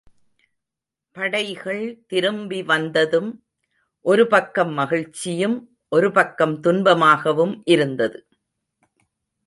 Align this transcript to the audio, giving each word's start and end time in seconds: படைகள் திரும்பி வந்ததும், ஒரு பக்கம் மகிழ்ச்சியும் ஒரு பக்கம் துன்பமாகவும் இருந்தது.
படைகள் 1.11 2.03
திரும்பி 2.07 2.63
வந்ததும், 2.63 3.45
ஒரு 4.05 4.27
பக்கம் 4.27 4.73
மகிழ்ச்சியும் 4.73 5.77
ஒரு 5.89 6.11
பக்கம் 6.11 6.61
துன்பமாகவும் 6.63 7.61
இருந்தது. 7.63 8.27